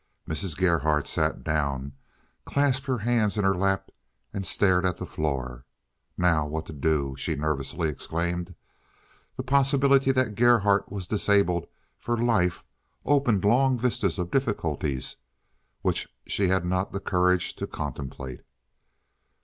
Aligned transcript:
Mrs. 0.27 0.57
Gerhardt 0.57 1.05
sat 1.05 1.43
down, 1.43 1.93
clasped 2.43 2.87
her 2.87 2.97
hands 2.97 3.37
in 3.37 3.43
her 3.43 3.53
lap, 3.53 3.91
and 4.33 4.47
stared 4.47 4.83
at 4.83 4.97
the 4.97 5.05
floor. 5.05 5.63
"Now, 6.17 6.47
what 6.47 6.65
to 6.65 6.73
do?" 6.73 7.13
she 7.19 7.35
nervously 7.35 7.87
exclaimed. 7.89 8.55
The 9.37 9.43
possibility 9.43 10.11
that 10.11 10.33
Gerhardt 10.33 10.91
was 10.91 11.05
disabled 11.05 11.67
for 11.99 12.17
life 12.17 12.63
opened 13.05 13.45
long 13.45 13.77
vistas 13.77 14.17
of 14.17 14.31
difficulties 14.31 15.17
which 15.83 16.11
she 16.25 16.47
had 16.47 16.65
not 16.65 16.93
the 16.93 16.99
courage 16.99 17.55
to 17.57 17.67
contemplate. 17.67 18.41